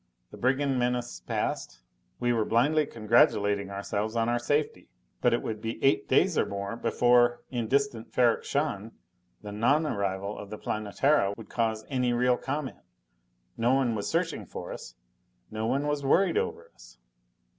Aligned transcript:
The 0.31 0.37
brigand 0.37 0.79
menace 0.79 1.19
past? 1.21 1.83
We 2.19 2.33
were 2.33 2.43
blindly 2.43 2.87
congratulating 2.87 3.69
ourselves 3.69 4.15
on 4.15 4.29
our 4.29 4.39
safety! 4.39 4.89
But 5.21 5.31
it 5.31 5.43
would 5.43 5.61
be 5.61 5.77
eight 5.83 6.07
days 6.09 6.39
or 6.39 6.45
more 6.47 6.75
before 6.75 7.43
in 7.51 7.67
distant 7.67 8.11
Ferrok 8.11 8.43
Shahn 8.43 8.93
the 9.43 9.51
nonarrival 9.51 10.39
of 10.39 10.49
the 10.49 10.57
Planetara 10.57 11.35
would 11.37 11.49
cause 11.49 11.85
any 11.87 12.13
real 12.13 12.35
comment. 12.37 12.79
No 13.57 13.75
one 13.75 13.93
was 13.93 14.09
searching 14.09 14.47
for 14.47 14.73
us 14.73 14.95
no 15.51 15.67
one 15.67 15.85
was 15.85 16.03
worried 16.03 16.35
over 16.39 16.71
us. 16.73 16.97